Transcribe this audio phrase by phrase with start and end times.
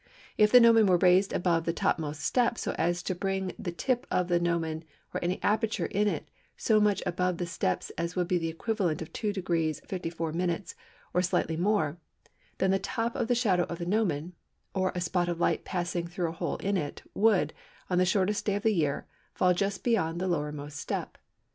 [0.35, 4.07] If the gnomon were raised above the topmost step so as to bring the tip
[4.09, 6.27] of the gnomon or any aperture in it
[6.57, 9.35] so much above the step as would be the equivalent of 2°
[9.85, 10.73] 54′
[11.13, 11.99] or slightly more,
[12.57, 14.33] then the top of the shadow of the gnomon
[14.73, 17.53] (or a spot of light passing through a hole in it) would,
[17.87, 19.05] on the shortest day of the year,
[19.35, 21.19] fall just beyond the lowermost step.